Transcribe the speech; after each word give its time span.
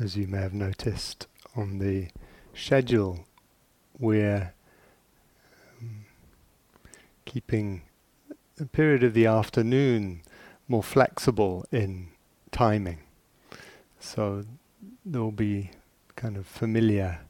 as 0.00 0.16
you 0.16 0.26
may 0.26 0.38
have 0.38 0.54
noticed 0.54 1.26
on 1.54 1.78
the 1.78 2.08
schedule, 2.54 3.26
we're 3.98 4.54
um, 5.78 6.06
keeping 7.26 7.82
the 8.56 8.64
period 8.64 9.02
of 9.02 9.12
the 9.12 9.26
afternoon 9.26 10.22
more 10.68 10.82
flexible 10.82 11.66
in 11.70 12.08
timing. 12.50 13.00
So 13.98 14.44
there 15.04 15.20
will 15.20 15.32
be 15.32 15.70
kind 16.16 16.38
of 16.38 16.46
familiar 16.46 17.20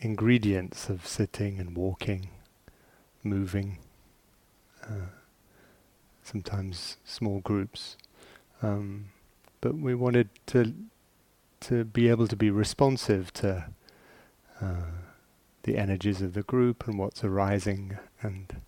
ingredients 0.00 0.88
of 0.88 1.06
sitting 1.06 1.58
and 1.58 1.76
walking, 1.76 2.28
moving, 3.24 3.78
uh, 4.84 5.10
sometimes 6.22 6.98
small 7.04 7.40
groups. 7.40 7.96
Um, 8.62 9.06
but 9.60 9.74
we 9.74 9.96
wanted 9.96 10.28
to 10.46 10.72
to 11.60 11.84
be 11.84 12.08
able 12.08 12.28
to 12.28 12.36
be 12.36 12.50
responsive 12.50 13.32
to 13.34 13.66
uh, 14.60 14.92
the 15.62 15.76
energies 15.76 16.22
of 16.22 16.34
the 16.34 16.42
group 16.42 16.86
and 16.86 16.98
what's 16.98 17.24
arising, 17.24 17.98
and 18.22 18.60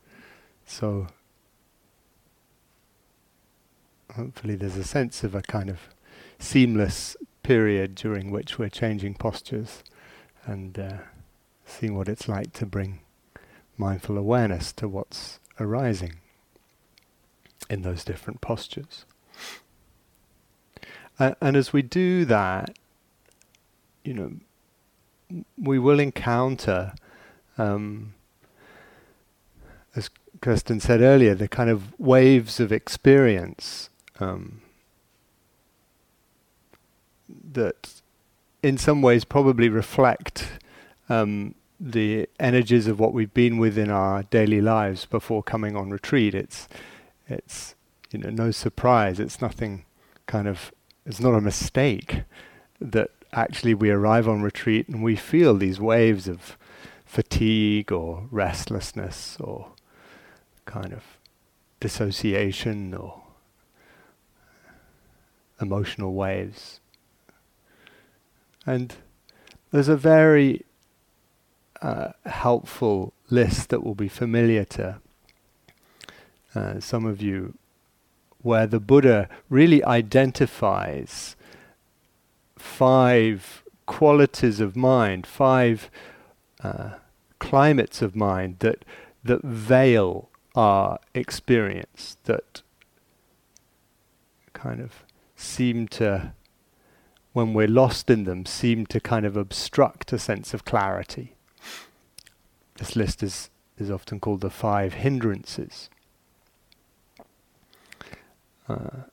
so 0.66 1.06
hopefully 4.16 4.54
there's 4.54 4.76
a 4.76 4.84
sense 4.84 5.22
of 5.24 5.34
a 5.34 5.42
kind 5.42 5.70
of 5.70 5.80
seamless 6.38 7.16
period 7.42 7.94
during 7.94 8.30
which 8.30 8.58
we're 8.58 8.68
changing 8.68 9.14
postures 9.14 9.82
and 10.44 10.78
uh, 10.78 10.98
seeing 11.64 11.96
what 11.96 12.08
it's 12.08 12.28
like 12.28 12.52
to 12.52 12.66
bring 12.66 13.00
mindful 13.76 14.18
awareness 14.18 14.72
to 14.72 14.88
what's 14.88 15.38
arising 15.58 16.16
in 17.68 17.82
those 17.82 18.04
different 18.04 18.40
postures. 18.40 19.04
Uh, 21.18 21.34
and 21.40 21.56
as 21.56 21.72
we 21.72 21.82
do 21.82 22.24
that, 22.24 22.76
you 24.04 24.14
know, 24.14 25.44
we 25.56 25.78
will 25.78 26.00
encounter, 26.00 26.94
um, 27.58 28.14
as 29.94 30.10
Kirsten 30.40 30.80
said 30.80 31.00
earlier, 31.00 31.34
the 31.34 31.48
kind 31.48 31.70
of 31.70 31.98
waves 31.98 32.60
of 32.60 32.72
experience 32.72 33.90
um, 34.18 34.60
that, 37.52 38.02
in 38.62 38.76
some 38.76 39.02
ways, 39.02 39.24
probably 39.24 39.68
reflect 39.68 40.58
um, 41.08 41.54
the 41.78 42.28
energies 42.38 42.86
of 42.86 42.98
what 42.98 43.12
we've 43.12 43.32
been 43.34 43.58
with 43.58 43.78
in 43.78 43.90
our 43.90 44.24
daily 44.24 44.60
lives 44.60 45.06
before 45.06 45.42
coming 45.42 45.76
on 45.76 45.90
retreat. 45.90 46.34
It's, 46.34 46.68
it's, 47.28 47.74
you 48.10 48.18
know, 48.18 48.30
no 48.30 48.50
surprise. 48.50 49.20
It's 49.20 49.40
nothing 49.40 49.84
kind 50.26 50.46
of 50.46 50.72
it's 51.06 51.20
not 51.20 51.34
a 51.34 51.40
mistake 51.40 52.22
that 52.80 53.10
actually 53.32 53.74
we 53.74 53.90
arrive 53.90 54.28
on 54.28 54.42
retreat 54.42 54.88
and 54.88 55.02
we 55.02 55.16
feel 55.16 55.54
these 55.54 55.80
waves 55.80 56.28
of 56.28 56.56
fatigue 57.04 57.90
or 57.92 58.26
restlessness 58.30 59.36
or 59.40 59.72
kind 60.64 60.92
of 60.92 61.02
dissociation 61.80 62.94
or 62.94 63.22
emotional 65.60 66.14
waves. 66.14 66.80
And 68.66 68.94
there's 69.70 69.88
a 69.88 69.96
very 69.96 70.64
uh, 71.82 72.10
helpful 72.26 73.12
list 73.30 73.70
that 73.70 73.82
will 73.82 73.94
be 73.94 74.08
familiar 74.08 74.64
to 74.64 75.00
uh, 76.54 76.80
some 76.80 77.06
of 77.06 77.22
you 77.22 77.54
where 78.42 78.66
the 78.66 78.80
Buddha 78.80 79.28
really 79.48 79.84
identifies 79.84 81.36
five 82.60 83.64
qualities 83.86 84.60
of 84.60 84.76
mind, 84.76 85.26
five 85.26 85.90
uh, 86.62 86.90
climates 87.38 88.02
of 88.02 88.14
mind 88.14 88.56
that 88.60 88.84
that 89.24 89.42
veil 89.42 90.28
our 90.54 90.98
experience, 91.14 92.16
that 92.24 92.62
kind 94.52 94.80
of 94.80 95.04
seem 95.36 95.88
to, 95.88 96.32
when 97.32 97.52
we're 97.54 97.68
lost 97.68 98.10
in 98.10 98.24
them, 98.24 98.46
seem 98.46 98.86
to 98.86 99.00
kind 99.00 99.26
of 99.26 99.36
obstruct 99.36 100.12
a 100.12 100.18
sense 100.18 100.54
of 100.54 100.64
clarity. 100.64 101.34
This 102.76 102.96
list 102.96 103.22
is, 103.22 103.50
is 103.78 103.90
often 103.90 104.20
called 104.20 104.40
the 104.40 104.50
five 104.50 104.94
hindrances. 104.94 105.90
Uh, 108.68 109.04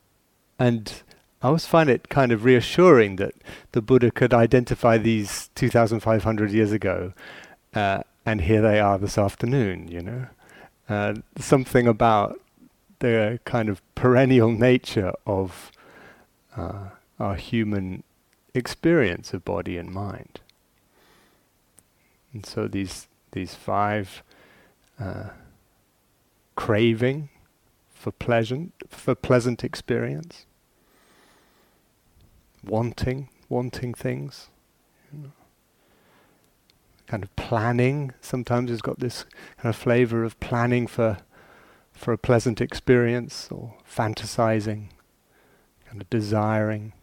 and 0.59 1.03
I 1.41 1.47
always 1.47 1.65
find 1.65 1.89
it 1.89 2.09
kind 2.09 2.31
of 2.31 2.43
reassuring 2.43 3.17
that 3.17 3.33
the 3.73 3.81
Buddha 3.81 4.09
could 4.09 4.33
identify 4.33 4.97
these 4.97 5.49
2,500 5.55 6.51
years 6.51 6.71
ago, 6.71 7.13
uh, 7.75 8.01
and 8.25 8.41
here 8.41 8.61
they 8.61 8.79
are 8.79 8.97
this 8.97 9.17
afternoon, 9.17 9.87
you 9.87 10.01
know. 10.01 10.27
Uh, 10.89 11.15
something 11.37 11.87
about 11.87 12.39
the 12.99 13.39
kind 13.45 13.69
of 13.69 13.81
perennial 13.93 14.51
nature 14.51 15.13
of 15.27 15.71
uh, 16.55 16.89
our 17.19 17.35
human 17.35 18.03
experience 18.55 19.33
of 19.33 19.45
body 19.45 19.77
and 19.77 19.91
mind. 19.91 20.39
And 22.33 22.45
so 22.45 22.67
these 22.67 23.07
these 23.31 23.53
five 23.53 24.23
uh, 24.99 25.29
craving, 26.55 27.29
for 27.93 28.11
pleasant 28.11 28.73
for 28.89 29.13
pleasant 29.13 29.63
experience. 29.63 30.46
Wanting, 32.67 33.29
wanting 33.49 33.93
things. 33.93 34.49
Kind 37.07 37.23
of 37.23 37.35
planning. 37.35 38.11
Sometimes 38.19 38.69
it's 38.69 38.81
got 38.81 38.99
this 38.99 39.25
kind 39.57 39.73
of 39.73 39.75
flavour 39.75 40.23
of 40.23 40.39
planning 40.39 40.87
for 40.87 41.17
for 41.93 42.13
a 42.13 42.17
pleasant 42.17 42.61
experience 42.61 43.47
or 43.49 43.73
fantasizing, 43.89 44.89
kind 45.87 45.99
of 45.99 46.09
desiring. 46.11 46.93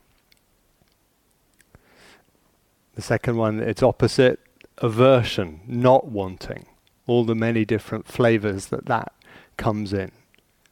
The 2.94 3.02
second 3.02 3.36
one, 3.36 3.58
its 3.58 3.82
opposite, 3.82 4.38
aversion, 4.78 5.62
not 5.66 6.06
wanting. 6.06 6.66
All 7.08 7.24
the 7.24 7.34
many 7.34 7.64
different 7.64 8.06
flavors 8.06 8.66
that 8.66 8.86
that 8.86 9.12
comes 9.56 9.92
in 9.92 10.12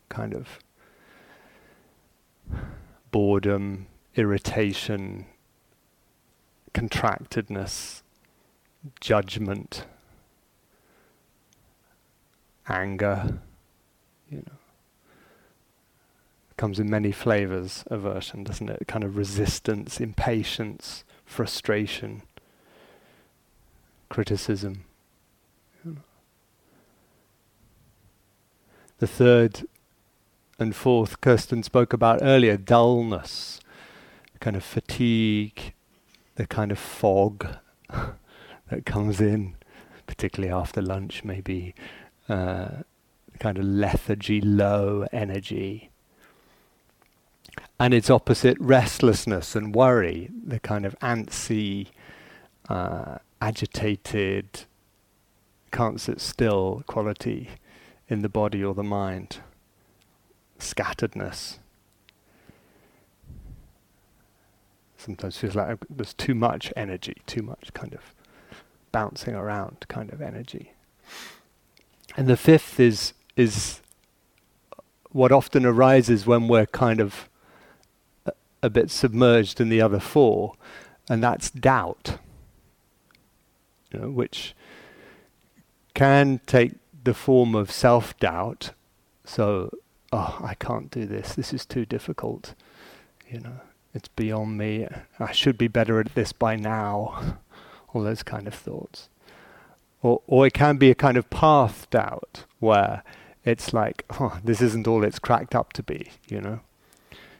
kind 0.08 0.34
of 0.34 0.58
boredom, 3.10 3.86
irritation, 4.14 5.26
contractedness, 6.74 8.02
judgment, 9.00 9.86
anger, 12.68 13.40
you 14.30 14.38
know. 14.38 14.58
Comes 16.56 16.78
in 16.78 16.88
many 16.88 17.10
flavors, 17.10 17.82
aversion, 17.88 18.44
doesn't 18.44 18.68
it? 18.68 18.86
Kind 18.86 19.02
of 19.04 19.16
resistance, 19.16 20.00
impatience, 20.00 21.02
frustration, 21.24 22.22
criticism. 24.08 24.84
The 28.98 29.06
third 29.08 29.66
and 30.60 30.76
fourth, 30.76 31.20
Kirsten 31.20 31.64
spoke 31.64 31.92
about 31.92 32.20
earlier, 32.22 32.56
dullness, 32.56 33.58
kind 34.42 34.56
of 34.56 34.64
fatigue, 34.64 35.72
the 36.34 36.46
kind 36.46 36.72
of 36.72 36.78
fog 36.78 37.46
that 38.68 38.84
comes 38.84 39.20
in, 39.20 39.54
particularly 40.08 40.52
after 40.52 40.82
lunch, 40.82 41.22
maybe 41.22 41.74
uh, 42.28 42.68
kind 43.38 43.56
of 43.56 43.64
lethargy, 43.64 44.40
low 44.40 45.06
energy. 45.12 45.90
And 47.78 47.94
its 47.94 48.10
opposite, 48.10 48.58
restlessness 48.58 49.54
and 49.54 49.74
worry, 49.74 50.28
the 50.44 50.58
kind 50.58 50.84
of 50.84 50.98
antsy, 50.98 51.88
uh, 52.68 53.18
agitated, 53.40 54.64
can't 55.70 56.00
sit 56.00 56.20
still 56.20 56.82
quality 56.88 57.48
in 58.08 58.22
the 58.22 58.28
body 58.28 58.62
or 58.64 58.74
the 58.74 58.82
mind 58.82 59.38
scatteredness. 60.58 61.58
Sometimes 65.02 65.36
feels 65.36 65.56
like 65.56 65.78
there's 65.90 66.14
too 66.14 66.34
much 66.34 66.72
energy, 66.76 67.16
too 67.26 67.42
much 67.42 67.74
kind 67.74 67.92
of 67.92 68.14
bouncing 68.92 69.34
around 69.34 69.84
kind 69.88 70.12
of 70.12 70.22
energy. 70.22 70.74
And 72.16 72.28
the 72.28 72.36
fifth 72.36 72.78
is 72.78 73.12
is 73.34 73.80
what 75.10 75.32
often 75.32 75.66
arises 75.66 76.24
when 76.24 76.46
we're 76.46 76.66
kind 76.66 77.00
of 77.00 77.28
a, 78.26 78.32
a 78.62 78.70
bit 78.70 78.92
submerged 78.92 79.60
in 79.60 79.70
the 79.70 79.80
other 79.80 79.98
four, 79.98 80.54
and 81.08 81.20
that's 81.20 81.50
doubt. 81.50 82.18
You 83.90 83.98
know, 83.98 84.10
which 84.10 84.54
can 85.94 86.40
take 86.46 86.74
the 87.02 87.12
form 87.12 87.56
of 87.56 87.72
self 87.72 88.16
doubt. 88.18 88.70
So 89.24 89.76
oh, 90.12 90.38
I 90.40 90.54
can't 90.54 90.92
do 90.92 91.06
this. 91.06 91.34
This 91.34 91.52
is 91.52 91.66
too 91.66 91.86
difficult. 91.86 92.54
You 93.28 93.40
know, 93.40 93.60
it's 93.94 94.08
beyond 94.08 94.56
me. 94.56 94.86
I 95.18 95.32
should 95.32 95.58
be 95.58 95.68
better 95.68 96.00
at 96.00 96.14
this 96.14 96.32
by 96.32 96.56
now. 96.56 97.38
All 97.92 98.02
those 98.02 98.22
kind 98.22 98.46
of 98.46 98.54
thoughts. 98.54 99.08
Or, 100.02 100.22
or 100.26 100.46
it 100.46 100.54
can 100.54 100.78
be 100.78 100.90
a 100.90 100.94
kind 100.94 101.16
of 101.16 101.30
path 101.30 101.88
doubt 101.90 102.44
where 102.58 103.02
it's 103.44 103.72
like, 103.72 104.04
oh, 104.18 104.38
this 104.42 104.60
isn't 104.60 104.86
all 104.86 105.04
it's 105.04 105.18
cracked 105.18 105.54
up 105.54 105.72
to 105.74 105.82
be, 105.82 106.10
you 106.28 106.40
know. 106.40 106.60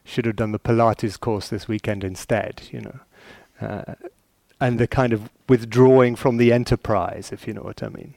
Should 0.04 0.26
have 0.26 0.36
done 0.36 0.52
the 0.52 0.58
Pilates 0.58 1.18
course 1.18 1.48
this 1.48 1.68
weekend 1.68 2.04
instead, 2.04 2.62
you 2.70 2.80
know. 2.80 3.00
Uh, 3.60 3.94
and 4.60 4.78
the 4.78 4.88
kind 4.88 5.12
of 5.12 5.30
withdrawing 5.48 6.16
from 6.16 6.36
the 6.36 6.52
enterprise, 6.52 7.32
if 7.32 7.46
you 7.46 7.54
know 7.54 7.62
what 7.62 7.82
I 7.82 7.88
mean. 7.88 8.14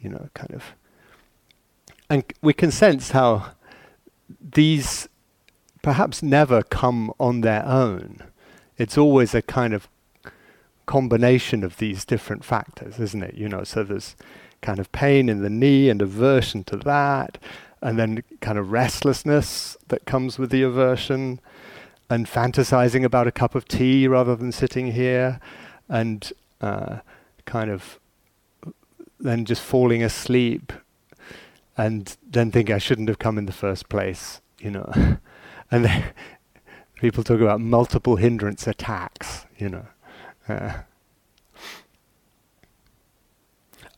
You 0.00 0.10
know, 0.10 0.28
kind 0.34 0.52
of. 0.52 0.74
And 2.10 2.24
we 2.42 2.52
can 2.52 2.70
sense 2.70 3.10
how 3.10 3.52
these 4.40 5.08
perhaps 5.82 6.22
never 6.22 6.62
come 6.62 7.12
on 7.18 7.40
their 7.40 7.64
own. 7.64 8.22
It's 8.76 8.98
always 8.98 9.34
a 9.34 9.42
kind 9.42 9.74
of 9.74 9.88
combination 10.86 11.62
of 11.62 11.76
these 11.76 12.04
different 12.04 12.44
factors, 12.44 12.98
isn't 12.98 13.22
it? 13.22 13.34
You 13.34 13.48
know, 13.48 13.64
so 13.64 13.84
there's 13.84 14.16
kind 14.62 14.78
of 14.78 14.90
pain 14.90 15.28
in 15.28 15.42
the 15.42 15.50
knee 15.50 15.88
and 15.88 16.02
aversion 16.02 16.64
to 16.64 16.76
that, 16.78 17.38
and 17.80 17.98
then 17.98 18.22
kind 18.40 18.58
of 18.58 18.72
restlessness 18.72 19.76
that 19.88 20.04
comes 20.04 20.38
with 20.38 20.50
the 20.50 20.62
aversion, 20.62 21.40
and 22.10 22.26
fantasizing 22.26 23.04
about 23.04 23.26
a 23.26 23.32
cup 23.32 23.54
of 23.54 23.68
tea 23.68 24.08
rather 24.08 24.34
than 24.34 24.50
sitting 24.50 24.92
here, 24.92 25.40
and 25.88 26.32
uh, 26.60 26.98
kind 27.44 27.70
of 27.70 28.00
then 29.20 29.44
just 29.44 29.62
falling 29.62 30.02
asleep, 30.02 30.72
and 31.76 32.16
then 32.26 32.50
thinking 32.50 32.74
I 32.74 32.78
shouldn't 32.78 33.08
have 33.08 33.18
come 33.18 33.38
in 33.38 33.46
the 33.46 33.52
first 33.52 33.88
place, 33.88 34.40
you 34.58 34.70
know. 34.70 35.18
and 35.70 35.84
then 35.84 36.04
people 36.96 37.22
talk 37.22 37.40
about 37.40 37.60
multiple 37.60 38.16
hindrance 38.16 38.66
attacks, 38.66 39.46
you 39.56 39.68
know. 39.68 39.86
Uh, 40.48 40.72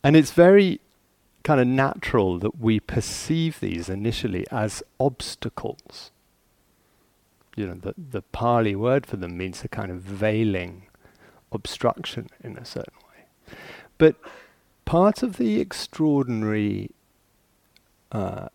and 0.02 0.16
it's 0.16 0.32
very 0.32 0.80
kind 1.42 1.60
of 1.60 1.66
natural 1.66 2.38
that 2.38 2.58
we 2.60 2.80
perceive 2.80 3.60
these 3.60 3.88
initially 3.88 4.46
as 4.50 4.82
obstacles. 4.98 6.10
You 7.56 7.66
know, 7.66 7.74
the, 7.74 7.94
the 7.96 8.22
Pali 8.22 8.74
word 8.74 9.06
for 9.06 9.16
them 9.16 9.36
means 9.36 9.64
a 9.64 9.68
kind 9.68 9.90
of 9.90 9.98
veiling 9.98 10.86
obstruction 11.52 12.28
in 12.42 12.56
a 12.56 12.64
certain 12.64 12.94
way. 13.08 13.56
But 13.98 14.16
part 14.84 15.22
of 15.22 15.36
the 15.36 15.60
extraordinary 15.60 16.90
uh, 18.12 18.48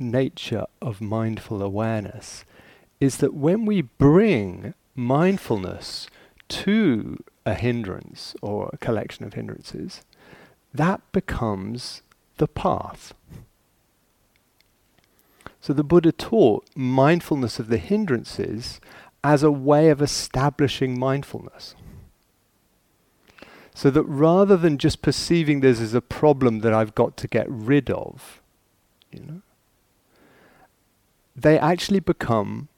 nature 0.00 0.64
of 0.80 1.00
mindful 1.00 1.62
awareness 1.62 2.44
is 2.98 3.18
that 3.18 3.34
when 3.34 3.64
we 3.64 3.82
bring 3.82 4.74
mindfulness 4.94 6.08
to 6.48 7.22
a 7.46 7.54
hindrance 7.54 8.34
or 8.42 8.70
a 8.72 8.78
collection 8.78 9.24
of 9.24 9.34
hindrances, 9.34 10.02
that 10.74 11.00
becomes 11.12 12.02
the 12.36 12.48
path. 12.48 13.14
So 15.60 15.72
the 15.72 15.84
Buddha 15.84 16.12
taught 16.12 16.64
mindfulness 16.74 17.58
of 17.58 17.68
the 17.68 17.78
hindrances 17.78 18.80
as 19.22 19.42
a 19.42 19.50
way 19.50 19.90
of 19.90 20.00
establishing 20.00 20.98
mindfulness. 20.98 21.74
So 23.74 23.90
that 23.90 24.04
rather 24.04 24.56
than 24.56 24.78
just 24.78 25.02
perceiving 25.02 25.60
this 25.60 25.80
as 25.80 25.94
a 25.94 26.00
problem 26.00 26.60
that 26.60 26.72
I've 26.72 26.94
got 26.94 27.16
to 27.18 27.28
get 27.28 27.46
rid 27.48 27.90
of, 27.90 28.42
you 29.12 29.20
know, 29.20 29.42
they 31.42 31.58
actually 31.58 32.00
become 32.00 32.68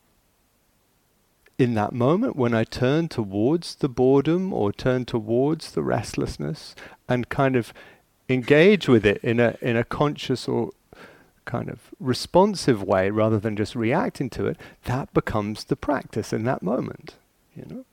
in 1.58 1.74
that 1.74 1.92
moment 1.92 2.36
when 2.36 2.54
I 2.54 2.64
turn 2.64 3.08
towards 3.08 3.76
the 3.76 3.88
boredom 3.88 4.52
or 4.52 4.72
turn 4.72 5.04
towards 5.04 5.72
the 5.72 5.82
restlessness 5.82 6.74
and 7.08 7.28
kind 7.28 7.56
of 7.56 7.72
engage 8.28 8.88
with 8.88 9.04
it 9.04 9.22
in 9.22 9.38
a 9.38 9.56
in 9.60 9.76
a 9.76 9.84
conscious 9.84 10.48
or 10.48 10.70
kind 11.44 11.68
of 11.68 11.90
responsive 11.98 12.82
way 12.82 13.10
rather 13.10 13.38
than 13.38 13.56
just 13.56 13.74
reacting 13.74 14.30
to 14.30 14.46
it, 14.46 14.56
that 14.84 15.12
becomes 15.12 15.64
the 15.64 15.76
practice 15.76 16.32
in 16.32 16.44
that 16.44 16.62
moment, 16.62 17.16
you 17.56 17.64
know. 17.68 17.84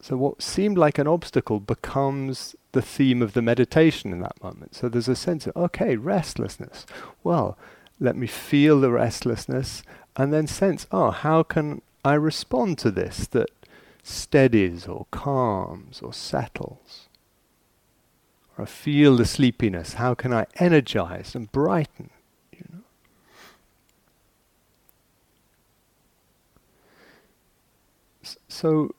So 0.00 0.16
what 0.16 0.42
seemed 0.42 0.78
like 0.78 0.98
an 0.98 1.08
obstacle 1.08 1.58
becomes 1.58 2.54
the 2.78 2.82
theme 2.82 3.22
of 3.22 3.32
the 3.32 3.42
meditation 3.42 4.12
in 4.12 4.20
that 4.20 4.40
moment. 4.40 4.72
So 4.76 4.88
there's 4.88 5.08
a 5.08 5.16
sense 5.16 5.48
of, 5.48 5.56
okay, 5.56 5.96
restlessness. 5.96 6.86
Well, 7.24 7.58
let 7.98 8.14
me 8.14 8.28
feel 8.28 8.80
the 8.80 8.92
restlessness 8.92 9.82
and 10.14 10.32
then 10.32 10.46
sense, 10.46 10.86
oh, 10.92 11.10
how 11.10 11.42
can 11.42 11.82
I 12.04 12.14
respond 12.14 12.78
to 12.78 12.92
this 12.92 13.26
that 13.32 13.50
steadies 14.04 14.86
or 14.86 15.06
calms 15.10 16.00
or 16.00 16.12
settles? 16.12 17.08
Or 18.56 18.62
I 18.62 18.66
feel 18.66 19.16
the 19.16 19.24
sleepiness, 19.24 19.94
how 19.94 20.14
can 20.14 20.32
I 20.32 20.46
energize 20.60 21.34
and 21.34 21.50
brighten? 21.50 22.10
You 22.52 22.64
know? 22.72 22.84
So 28.46 28.94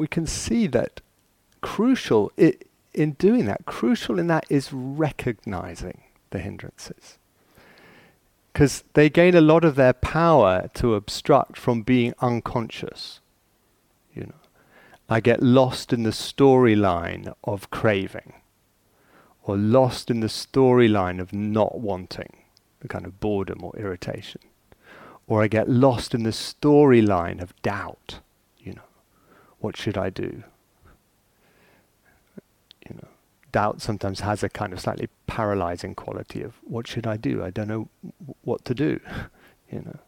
we 0.00 0.08
can 0.08 0.26
see 0.26 0.66
that 0.66 1.02
crucial 1.60 2.32
it, 2.38 2.66
in 2.94 3.12
doing 3.12 3.44
that, 3.44 3.66
crucial 3.66 4.18
in 4.18 4.28
that 4.28 4.46
is 4.48 4.72
recognizing 4.72 6.00
the 6.30 6.38
hindrances. 6.38 7.18
Because 8.50 8.82
they 8.94 9.10
gain 9.10 9.34
a 9.34 9.42
lot 9.42 9.62
of 9.62 9.76
their 9.76 9.92
power 9.92 10.70
to 10.72 10.94
obstruct 10.94 11.58
from 11.58 11.82
being 11.82 12.14
unconscious. 12.20 13.20
You 14.14 14.22
know, 14.22 14.40
I 15.10 15.20
get 15.20 15.42
lost 15.42 15.92
in 15.92 16.02
the 16.04 16.10
storyline 16.10 17.34
of 17.44 17.68
craving, 17.68 18.32
or 19.42 19.54
lost 19.54 20.10
in 20.10 20.20
the 20.20 20.28
storyline 20.28 21.20
of 21.20 21.34
not 21.34 21.78
wanting, 21.78 22.38
the 22.80 22.88
kind 22.88 23.04
of 23.04 23.20
boredom 23.20 23.62
or 23.62 23.76
irritation, 23.76 24.40
or 25.26 25.42
I 25.42 25.46
get 25.48 25.68
lost 25.68 26.14
in 26.14 26.22
the 26.22 26.30
storyline 26.30 27.42
of 27.42 27.54
doubt. 27.60 28.20
What 29.60 29.76
should 29.76 29.96
I 29.96 30.10
do? 30.10 30.42
You 32.88 32.96
know, 32.96 33.08
doubt 33.52 33.80
sometimes 33.82 34.20
has 34.20 34.42
a 34.42 34.48
kind 34.48 34.72
of 34.72 34.80
slightly 34.80 35.08
paralyzing 35.26 35.94
quality 35.94 36.42
of 36.42 36.54
what 36.64 36.86
should 36.86 37.06
I 37.06 37.16
do? 37.16 37.44
I 37.44 37.50
don't 37.50 37.68
know 37.68 37.88
w- 38.02 38.34
what 38.42 38.64
to 38.64 38.74
do, 38.74 39.00
you 39.70 39.80
know. 39.80 39.98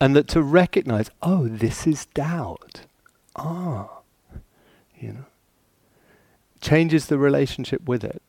And 0.00 0.14
that 0.14 0.28
to 0.28 0.42
recognize, 0.42 1.10
oh, 1.22 1.48
this 1.48 1.86
is 1.86 2.06
doubt. 2.06 2.82
Ah, 3.36 3.88
you 4.98 5.12
know, 5.12 5.24
changes 6.60 7.06
the 7.06 7.18
relationship 7.18 7.86
with 7.86 8.04
it. 8.04 8.22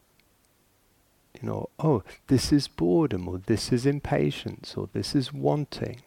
You 1.39 1.47
know, 1.47 1.69
oh, 1.79 2.03
this 2.27 2.51
is 2.51 2.67
boredom, 2.67 3.27
or 3.27 3.37
this 3.37 3.71
is 3.71 3.85
impatience, 3.85 4.75
or 4.75 4.89
this 4.93 5.13
is 5.13 5.33
wanting. 5.33 6.01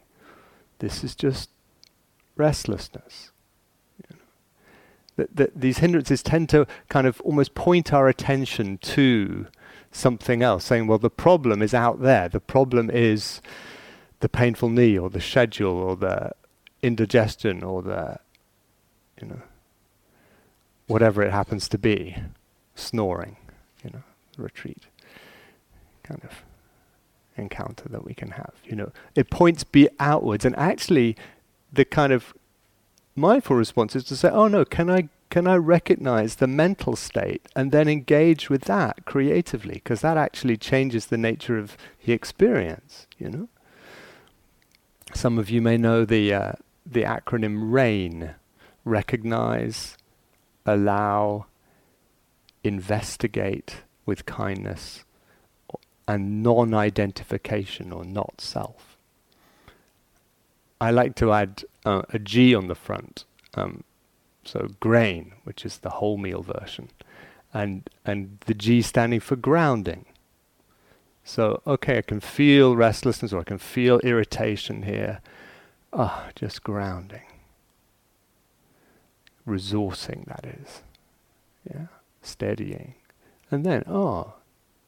This 0.79 1.03
is 1.03 1.15
just 1.15 1.49
restlessness 2.39 3.31
that, 5.19 5.35
that 5.35 5.59
these 5.59 5.79
hindrances 5.79 6.23
tend 6.23 6.49
to 6.49 6.65
kind 6.87 7.05
of 7.05 7.19
almost 7.21 7.53
point 7.53 7.93
our 7.93 8.07
attention 8.07 8.77
to 8.77 9.47
something 9.91 10.41
else, 10.41 10.63
saying, 10.63 10.87
well, 10.87 10.97
the 10.97 11.09
problem 11.09 11.61
is 11.61 11.73
out 11.73 12.01
there. 12.01 12.29
The 12.29 12.39
problem 12.39 12.89
is 12.89 13.41
the 14.21 14.29
painful 14.29 14.69
knee 14.69 14.97
or 14.97 15.09
the 15.09 15.21
schedule 15.21 15.73
or 15.73 15.95
the 15.95 16.31
indigestion 16.81 17.63
or 17.63 17.81
the, 17.81 18.19
you 19.21 19.27
know, 19.27 19.41
whatever 20.87 21.21
it 21.21 21.31
happens 21.31 21.67
to 21.69 21.77
be, 21.77 22.15
snoring, 22.75 23.35
you 23.83 23.91
know, 23.91 24.03
retreat 24.37 24.83
kind 26.03 26.21
of 26.23 26.43
encounter 27.35 27.87
that 27.89 28.03
we 28.03 28.13
can 28.13 28.31
have. 28.31 28.53
You 28.63 28.75
know, 28.75 28.91
it 29.15 29.29
points 29.29 29.63
be 29.63 29.89
outwards, 29.99 30.45
and 30.45 30.55
actually, 30.55 31.15
the 31.71 31.85
kind 31.85 32.11
of 32.13 32.33
mindful 33.15 33.55
response 33.55 33.95
is 33.95 34.03
to 34.05 34.15
say, 34.15 34.29
oh 34.29 34.47
no, 34.47 34.65
can 34.65 34.89
I 34.89 35.09
can 35.29 35.45
I 35.45 35.55
recognize 35.55 36.35
the 36.35 36.47
mental 36.47 36.95
state 36.95 37.47
and 37.55 37.71
then 37.71 37.87
engage 37.87 38.49
with 38.49 38.63
that 38.63 39.05
creatively? 39.05 39.75
Because 39.75 40.01
that 40.01 40.17
actually 40.17 40.57
changes 40.57 41.05
the 41.05 41.17
nature 41.17 41.57
of 41.59 41.77
the 42.03 42.13
experience, 42.13 43.05
you 43.19 43.29
know? 43.29 43.49
Some 45.13 45.37
of 45.37 45.49
you 45.49 45.61
may 45.61 45.77
know 45.77 46.03
the, 46.03 46.33
uh, 46.33 46.51
the 46.83 47.03
acronym 47.03 47.71
RAIN 47.71 48.35
recognize, 48.83 49.97
allow, 50.65 51.45
investigate 52.63 53.83
with 54.07 54.25
kindness, 54.25 55.03
and 56.07 56.41
non 56.41 56.73
identification 56.73 57.91
or 57.91 58.03
not 58.03 58.41
self. 58.41 58.88
I 60.81 60.91
like 60.91 61.15
to 61.15 61.33
add 61.33 61.63
uh, 61.85 62.03
a 62.09 62.19
G 62.19 62.55
on 62.55 62.67
the 62.67 62.75
front. 62.75 63.25
Um, 63.55 63.83
so 64.45 64.69
grain, 64.79 65.33
which 65.43 65.65
is 65.65 65.79
the 65.79 65.89
wholemeal 65.89 66.45
version, 66.45 66.89
and 67.53 67.89
and 68.05 68.37
the 68.45 68.53
G 68.53 68.81
standing 68.81 69.19
for 69.19 69.35
grounding. 69.35 70.05
So, 71.23 71.61
okay, 71.67 71.99
I 71.99 72.01
can 72.01 72.21
feel 72.21 72.75
restlessness 72.75 73.33
or 73.33 73.41
I 73.41 73.43
can 73.43 73.59
feel 73.59 73.99
irritation 73.99 74.83
here. 74.83 75.21
Ah, 75.93 76.25
oh, 76.25 76.31
just 76.33 76.63
grounding. 76.63 77.21
Resourcing, 79.47 80.25
that 80.25 80.45
is. 80.45 80.81
Yeah, 81.69 81.87
steadying. 82.23 82.95
And 83.51 83.63
then, 83.65 83.83
oh, 83.87 84.33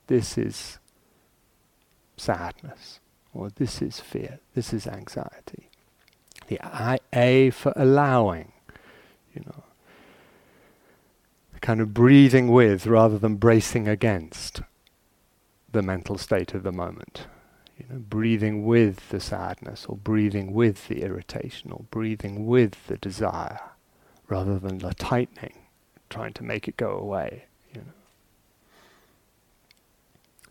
this 0.08 0.38
is 0.38 0.80
sadness, 2.18 3.00
or 3.34 3.50
this 3.50 3.82
is 3.82 4.00
fear, 4.00 4.40
this 4.56 4.74
is 4.74 4.88
anxiety. 4.88 5.70
The 6.52 6.62
I, 6.62 7.00
A 7.14 7.50
for 7.52 7.72
allowing, 7.78 8.52
you 9.34 9.42
know, 9.46 9.64
kind 11.62 11.80
of 11.80 11.94
breathing 11.94 12.50
with 12.50 12.86
rather 12.86 13.18
than 13.18 13.38
bracing 13.38 13.88
against 13.88 14.62
the 15.72 15.82
mental 15.82 16.18
state 16.18 16.54
of 16.54 16.64
the 16.64 16.74
moment. 16.74 17.28
You 17.78 17.86
know, 17.90 18.00
breathing 18.00 18.66
with 18.66 19.12
the 19.12 19.22
sadness, 19.22 19.86
or 19.88 19.96
breathing 19.96 20.52
with 20.52 20.90
the 20.90 21.04
irritation, 21.04 21.72
or 21.72 21.86
breathing 21.90 22.46
with 22.46 22.88
the 22.88 22.98
desire, 22.98 23.62
rather 24.28 24.60
than 24.60 24.80
the 24.80 24.94
tightening, 24.94 25.56
trying 26.10 26.34
to 26.34 26.44
make 26.44 26.68
it 26.68 26.76
go 26.76 26.90
away. 26.90 27.46
You 27.74 27.80
know. 27.80 27.94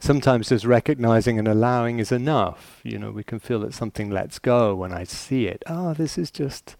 Sometimes 0.02 0.48
just 0.48 0.64
recognizing 0.64 1.38
and 1.38 1.46
allowing 1.46 1.98
is 1.98 2.10
enough. 2.10 2.80
You 2.82 2.98
know, 2.98 3.10
we 3.10 3.22
can 3.22 3.38
feel 3.38 3.60
that 3.60 3.74
something 3.74 4.08
lets 4.08 4.38
go 4.38 4.74
when 4.74 4.92
I 4.92 5.04
see 5.04 5.46
it. 5.46 5.62
Ah, 5.66 5.90
oh, 5.90 5.94
this 5.94 6.16
is 6.16 6.30
just 6.30 6.76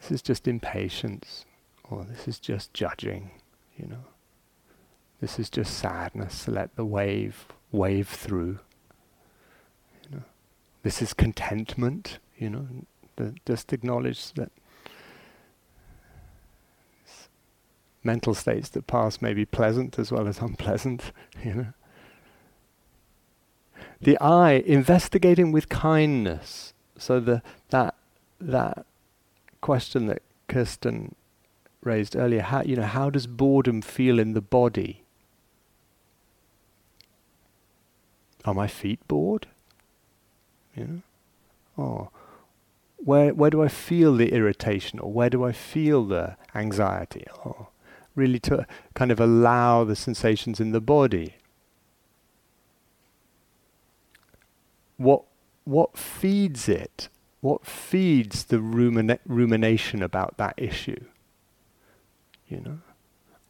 this 0.00 0.12
is 0.12 0.22
just 0.22 0.46
impatience 0.46 1.44
or 1.82 2.04
this 2.04 2.28
is 2.28 2.38
just 2.38 2.72
judging, 2.72 3.32
you 3.76 3.88
know. 3.88 4.04
This 5.20 5.40
is 5.40 5.50
just 5.50 5.76
sadness. 5.76 6.46
Let 6.46 6.76
the 6.76 6.84
wave 6.84 7.46
wave 7.72 8.08
through. 8.08 8.60
You 10.04 10.18
know. 10.18 10.24
This 10.84 11.02
is 11.02 11.12
contentment, 11.12 12.20
you 12.38 12.50
know. 12.50 12.68
The, 13.16 13.34
just 13.44 13.72
acknowledge 13.72 14.32
that 14.34 14.52
mental 18.06 18.32
states 18.34 18.70
that 18.70 18.86
pass 18.86 19.20
may 19.20 19.34
be 19.34 19.44
pleasant 19.44 19.98
as 19.98 20.10
well 20.10 20.26
as 20.26 20.38
unpleasant, 20.38 21.12
you 21.44 21.54
know. 21.54 21.66
The 24.00 24.18
I 24.18 24.52
investigating 24.52 25.52
with 25.52 25.68
kindness. 25.68 26.72
So 26.96 27.20
the 27.20 27.42
that 27.70 27.94
that 28.40 28.86
question 29.60 30.06
that 30.06 30.22
Kirsten 30.48 31.14
raised 31.82 32.16
earlier, 32.16 32.42
how, 32.42 32.62
you 32.62 32.76
know, 32.76 32.82
how 32.82 33.10
does 33.10 33.26
boredom 33.26 33.80
feel 33.82 34.18
in 34.18 34.32
the 34.32 34.40
body? 34.40 35.02
Are 38.44 38.54
my 38.54 38.66
feet 38.66 39.00
bored? 39.08 39.46
You 40.76 40.84
know? 40.84 41.02
Oh, 41.78 42.10
where, 42.96 43.34
where 43.34 43.50
do 43.50 43.62
I 43.62 43.68
feel 43.68 44.14
the 44.14 44.32
irritation 44.32 44.98
or 44.98 45.12
where 45.12 45.30
do 45.30 45.44
I 45.44 45.52
feel 45.52 46.04
the 46.04 46.36
anxiety? 46.54 47.24
Oh, 47.44 47.68
really 48.16 48.40
to 48.40 48.66
kind 48.94 49.12
of 49.12 49.20
allow 49.20 49.84
the 49.84 49.96
sensations 49.96 50.58
in 50.60 50.72
the 50.72 50.80
body. 50.80 51.36
What, 54.96 55.22
what 55.64 55.96
feeds 55.96 56.68
it? 56.68 57.08
What 57.40 57.66
feeds 57.66 58.44
the 58.44 58.56
rumina- 58.56 59.18
rumination 59.26 60.02
about 60.02 60.36
that 60.38 60.54
issue? 60.56 61.04
you 62.48 62.60
know. 62.60 62.78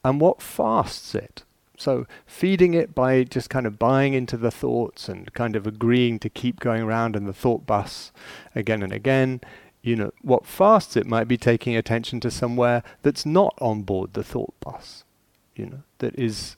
And 0.05 0.21
what 0.21 0.41
fasts 0.41 1.15
it? 1.15 1.43
So 1.79 2.07
feeding 2.25 2.75
it 2.75 2.95
by 2.95 3.25
just 3.25 3.51
kind 3.51 3.67
of 3.67 3.79
buying 3.79 4.15
into 4.15 4.37
the 4.37 4.51
thoughts 4.51 5.09
and 5.09 5.33
kind 5.35 5.57
of 5.57 5.67
agreeing 5.67 6.19
to 6.21 6.31
keep 6.31 6.61
going 6.61 6.83
around 6.83 7.17
in 7.17 7.27
the 7.27 7.33
thought 7.33 7.67
bus 7.67 8.13
again 8.55 8.83
and 8.83 8.93
again. 8.93 9.41
You 9.87 9.95
know, 9.95 10.11
what 10.21 10.47
fasts 10.47 10.97
it 10.97 11.07
might 11.07 11.29
be 11.29 11.37
taking 11.37 11.77
attention 11.77 12.19
to 12.19 12.29
somewhere 12.29 12.83
that's 13.03 13.25
not 13.25 13.57
on 13.61 13.83
board 13.83 14.15
the 14.15 14.25
thought 14.25 14.53
bus. 14.59 15.05
You 15.55 15.67
know, 15.67 15.83
that 15.99 16.19
is, 16.19 16.57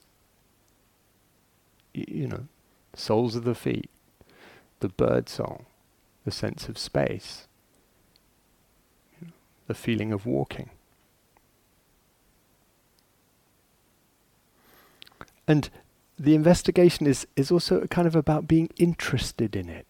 you 1.93 2.27
know, 2.27 2.47
soles 2.95 3.35
of 3.35 3.43
the 3.43 3.53
feet, 3.53 3.87
the 4.79 4.89
bird 4.89 5.29
song, 5.29 5.67
the 6.25 6.31
sense 6.31 6.67
of 6.69 6.79
space, 6.79 7.45
you 9.21 9.27
know, 9.27 9.33
the 9.67 9.75
feeling 9.75 10.11
of 10.11 10.25
walking. 10.25 10.71
And 15.47 15.69
the 16.17 16.33
investigation 16.33 17.05
is, 17.05 17.27
is 17.35 17.51
also 17.51 17.85
kind 17.85 18.07
of 18.07 18.15
about 18.15 18.47
being 18.47 18.71
interested 18.79 19.55
in 19.55 19.69
it. 19.69 19.85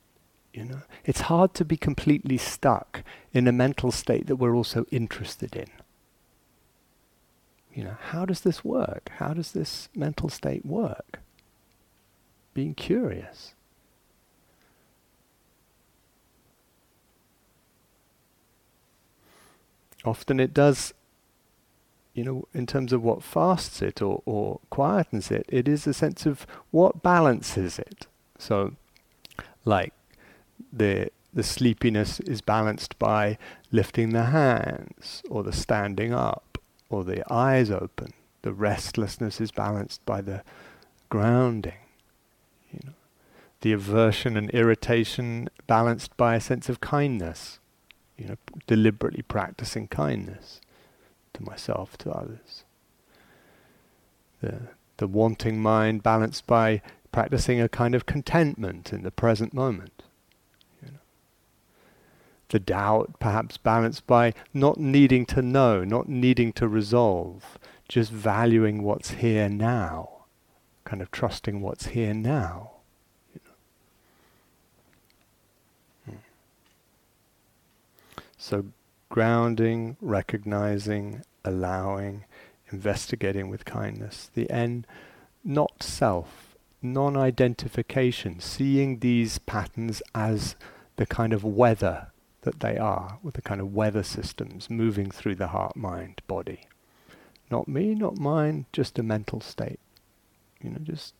You 0.59 0.65
know, 0.65 0.81
it's 1.05 1.21
hard 1.21 1.53
to 1.53 1.63
be 1.63 1.77
completely 1.77 2.37
stuck 2.37 3.05
in 3.31 3.47
a 3.47 3.51
mental 3.53 3.93
state 3.93 4.27
that 4.27 4.35
we're 4.35 4.53
also 4.53 4.85
interested 4.91 5.55
in. 5.55 5.69
You 7.73 7.85
know, 7.85 7.97
how 7.97 8.25
does 8.25 8.41
this 8.41 8.65
work? 8.65 9.09
How 9.19 9.33
does 9.33 9.53
this 9.53 9.87
mental 9.95 10.27
state 10.27 10.65
work? 10.65 11.21
Being 12.53 12.73
curious. 12.73 13.53
Often 20.03 20.41
it 20.41 20.53
does 20.53 20.93
you 22.13 22.25
know, 22.25 22.49
in 22.53 22.65
terms 22.65 22.91
of 22.91 23.01
what 23.01 23.23
fasts 23.23 23.81
it 23.81 24.01
or, 24.01 24.21
or 24.25 24.59
quietens 24.69 25.31
it, 25.31 25.45
it 25.47 25.69
is 25.69 25.87
a 25.87 25.93
sense 25.93 26.25
of 26.25 26.45
what 26.71 27.01
balances 27.01 27.79
it. 27.79 28.07
So, 28.37 28.75
like 29.63 29.93
the 30.71 31.11
the 31.33 31.43
sleepiness 31.43 32.19
is 32.21 32.41
balanced 32.41 32.97
by 32.97 33.37
lifting 33.71 34.09
the 34.09 34.25
hands 34.25 35.21
or 35.29 35.43
the 35.43 35.53
standing 35.53 36.11
up 36.13 36.57
or 36.89 37.03
the 37.03 37.23
eyes 37.31 37.69
open. 37.69 38.13
The 38.41 38.53
restlessness 38.53 39.39
is 39.39 39.51
balanced 39.51 40.03
by 40.05 40.21
the 40.21 40.43
grounding. 41.09 41.77
You 42.71 42.79
know, 42.85 42.93
the 43.61 43.73
aversion 43.73 44.37
and 44.37 44.49
irritation 44.51 45.49
balanced 45.67 46.17
by 46.17 46.35
a 46.35 46.41
sense 46.41 46.67
of 46.67 46.81
kindness. 46.81 47.59
You 48.17 48.29
know, 48.29 48.35
deliberately 48.65 49.21
practicing 49.21 49.87
kindness 49.87 50.59
to 51.33 51.43
myself, 51.43 51.97
to 51.99 52.11
others. 52.11 52.63
The, 54.41 54.61
the 54.97 55.07
wanting 55.07 55.61
mind 55.61 56.03
balanced 56.03 56.47
by 56.47 56.81
practicing 57.11 57.61
a 57.61 57.69
kind 57.69 57.95
of 57.95 58.05
contentment 58.05 58.91
in 58.91 59.03
the 59.03 59.11
present 59.11 59.53
moment. 59.53 60.03
You 62.51 62.59
know. 62.59 62.65
The 62.65 62.65
doubt 62.65 63.19
perhaps 63.19 63.57
balanced 63.57 64.07
by 64.07 64.33
not 64.53 64.79
needing 64.79 65.25
to 65.27 65.41
know, 65.41 65.83
not 65.83 66.09
needing 66.09 66.51
to 66.53 66.67
resolve, 66.67 67.57
just 67.87 68.11
valuing 68.11 68.83
what's 68.83 69.11
here 69.11 69.49
now, 69.49 70.09
kind 70.83 71.01
of 71.01 71.11
trusting 71.11 71.61
what's 71.61 71.87
here 71.87 72.13
now. 72.13 72.71
Hmm. 76.05 76.15
So 78.37 78.65
grounding, 79.09 79.97
recognizing, 80.01 81.23
allowing, 81.43 82.25
investigating 82.71 83.49
with 83.49 83.65
kindness. 83.65 84.29
The 84.33 84.49
N, 84.49 84.85
not 85.43 85.83
self, 85.83 86.55
non 86.81 87.17
identification, 87.17 88.39
seeing 88.39 88.99
these 88.99 89.39
patterns 89.39 90.01
as 90.15 90.55
the 90.95 91.05
kind 91.05 91.33
of 91.33 91.43
weather 91.43 92.07
that 92.41 92.59
they 92.59 92.77
are, 92.77 93.19
with 93.21 93.35
the 93.35 93.41
kind 93.41 93.59
of 93.59 93.73
weather 93.73 94.03
systems 94.03 94.69
moving 94.69 95.11
through 95.11 95.35
the 95.35 95.47
heart, 95.47 95.75
mind, 95.75 96.21
body. 96.27 96.61
Not 97.51 97.67
me, 97.67 97.95
not 97.95 98.17
mine, 98.17 98.65
just 98.71 98.99
a 98.99 99.03
mental 99.03 99.41
state. 99.41 99.79
You 100.61 100.71
know, 100.71 100.79
just 100.81 101.13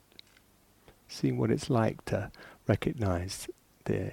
seeing 1.08 1.38
what 1.38 1.52
it's 1.52 1.70
like 1.70 2.06
to 2.06 2.32
recognize 2.68 3.48
the 3.86 4.12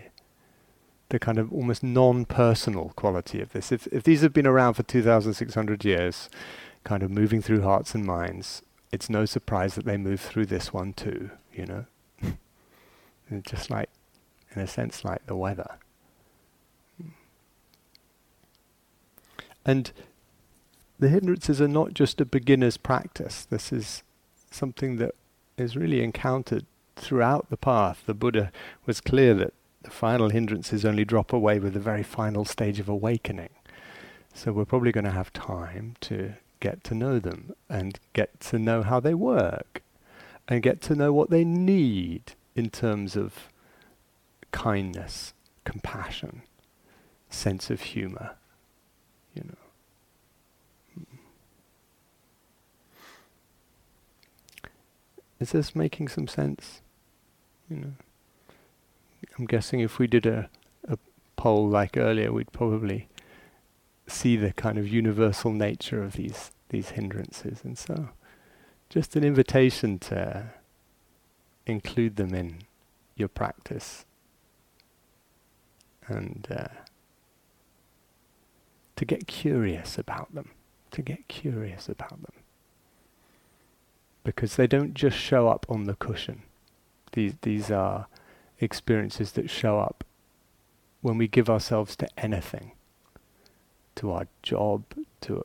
the 1.09 1.19
kind 1.21 1.39
of 1.39 1.53
almost 1.53 1.85
non-personal 1.85 2.93
quality 2.97 3.41
of 3.41 3.53
this. 3.53 3.71
If, 3.71 3.87
if 3.89 4.03
these 4.03 4.23
have 4.23 4.33
been 4.33 4.47
around 4.47 4.75
for 4.75 4.83
2,600 4.83 5.85
years, 5.85 6.29
kind 6.83 7.05
of 7.05 7.13
moving 7.13 7.41
through 7.41 7.63
hearts 7.63 7.95
and 7.95 8.05
minds, 8.05 8.63
it's 8.91 9.09
no 9.09 9.25
surprise 9.25 9.77
that 9.77 9.85
they 9.85 9.97
move 9.97 10.21
through 10.21 10.47
this 10.47 10.73
one 10.73 10.93
too, 10.93 11.31
you 11.55 11.65
know. 11.65 11.85
just 13.47 13.71
like, 13.71 13.89
in 14.55 14.61
a 14.61 14.67
sense, 14.67 15.05
like 15.05 15.25
the 15.27 15.37
weather. 15.37 15.79
And 19.67 19.93
the 20.99 21.09
hindrances 21.09 21.61
are 21.61 21.69
not 21.69 21.93
just 21.93 22.21
a 22.21 22.25
beginner's 22.25 22.77
practice. 22.79 23.45
This 23.45 23.73
is 23.73 24.05
something 24.51 24.97
that 24.97 25.15
is 25.59 25.77
really 25.77 26.03
encountered 26.03 26.65
throughout 26.95 27.51
the 27.51 27.57
path. 27.57 28.05
The 28.07 28.15
Buddha 28.15 28.53
was 28.87 29.01
clear 29.01 29.35
that 29.35 29.53
the 29.83 29.91
final 29.91 30.31
hindrances 30.31 30.85
only 30.85 31.05
drop 31.05 31.33
away 31.33 31.59
with 31.59 31.75
the 31.75 31.81
very 31.81 32.05
final 32.05 32.45
stage 32.45 32.79
of 32.81 32.89
awakening. 32.89 33.51
So 34.33 34.53
we're 34.53 34.65
probably 34.65 34.93
going 34.93 35.05
to 35.05 35.11
have 35.11 35.33
time 35.33 35.97
to 36.03 36.35
get 36.61 36.85
to 36.85 36.95
know 36.95 37.19
them 37.19 37.55
and 37.69 37.99
get 38.13 38.39
to 38.41 38.59
know 38.59 38.83
how 38.83 39.01
they 39.01 39.15
work. 39.15 39.83
and 40.49 40.63
get 40.63 40.81
to 40.83 40.95
know 40.95 41.13
what 41.13 41.31
they 41.31 41.45
need 41.45 42.35
in 42.55 42.71
terms 42.71 43.17
of 43.17 43.49
kindness, 44.53 45.35
compassion, 45.65 46.43
sense 47.29 47.71
of 47.71 47.81
humor, 47.81 48.37
you 49.37 49.43
know. 49.45 49.55
Is 55.39 55.53
this 55.53 55.77
making 55.77 56.09
some 56.09 56.27
sense? 56.27 56.81
You 57.69 57.77
know, 57.77 57.93
I'm 59.39 59.45
guessing 59.45 59.81
if 59.81 59.99
we 59.99 60.07
did 60.07 60.25
a, 60.25 60.49
a 60.89 60.97
poll 61.37 61.69
like 61.69 61.97
earlier, 61.97 62.33
we'd 62.33 62.53
probably 62.53 63.09
see 64.07 64.37
the 64.37 64.53
kind 64.53 64.79
of 64.79 64.89
universal 64.89 65.53
nature 65.53 66.03
of 66.03 66.15
these 66.15 66.53
these 66.71 66.91
hindrances, 66.91 67.61
and 67.63 67.77
so 67.79 68.09
just 68.89 69.15
an 69.15 69.25
invitation 69.25 69.99
to 69.99 70.53
include 71.67 72.17
them 72.17 72.35
in 72.35 72.63
your 73.17 73.29
practice 73.29 74.05
and 76.09 76.47
uh, 76.51 76.69
to 78.97 79.05
get 79.05 79.27
curious 79.27 79.99
about 79.99 80.35
them, 80.35 80.51
to 80.91 81.03
get 81.03 81.29
curious 81.29 81.89
about 81.89 82.23
them. 82.23 82.33
Because 84.25 84.57
they 84.57 84.67
don't 84.67 84.95
just 84.95 85.17
show 85.17 85.49
up 85.49 85.67
on 85.69 85.85
the 85.85 85.95
cushion. 85.95 86.43
These, 87.13 87.35
these 87.43 87.71
are 87.71 88.07
experiences 88.59 89.33
that 89.33 89.51
show 89.51 89.79
up 89.79 90.05
when 91.01 91.19
we 91.19 91.29
give 91.29 91.49
ourselves 91.49 91.95
to 91.97 92.09
anything 92.19 92.73
to 93.97 94.13
our 94.13 94.29
job, 94.43 94.85
to 95.23 95.43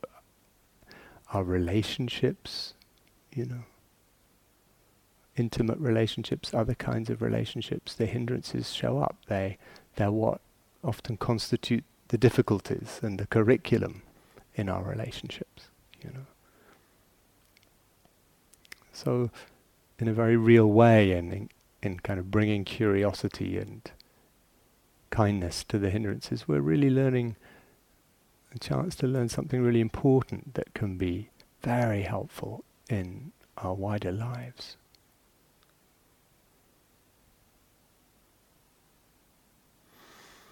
our 1.33 1.43
relationships, 1.43 2.73
you 3.33 3.45
know, 3.45 3.63
intimate 5.35 5.79
relationships, 5.79 6.53
other 6.53 6.75
kinds 6.75 7.09
of 7.09 7.21
relationships. 7.21 7.95
The 7.95 8.05
hindrances 8.05 8.73
show 8.73 8.99
up. 8.99 9.15
They, 9.27 9.57
they're 9.95 10.11
what 10.11 10.41
often 10.83 11.17
constitute 11.17 11.85
the 12.11 12.17
difficulties 12.17 12.99
and 13.01 13.17
the 13.17 13.25
curriculum 13.25 14.01
in 14.55 14.67
our 14.67 14.83
relationships, 14.83 15.69
you 16.03 16.09
know. 16.09 16.25
So, 18.91 19.31
in 19.97 20.09
a 20.09 20.13
very 20.13 20.35
real 20.35 20.67
way, 20.67 21.13
in, 21.13 21.49
in 21.81 21.99
kind 21.99 22.19
of 22.19 22.29
bringing 22.29 22.65
curiosity 22.65 23.57
and 23.57 23.89
kindness 25.09 25.63
to 25.69 25.79
the 25.79 25.89
hindrances, 25.89 26.49
we're 26.49 26.59
really 26.59 26.89
learning 26.89 27.37
a 28.53 28.59
chance 28.59 28.93
to 28.95 29.07
learn 29.07 29.29
something 29.29 29.61
really 29.61 29.79
important 29.79 30.55
that 30.55 30.73
can 30.73 30.97
be 30.97 31.29
very 31.61 32.01
helpful 32.01 32.65
in 32.89 33.31
our 33.57 33.73
wider 33.73 34.11
lives. 34.11 34.75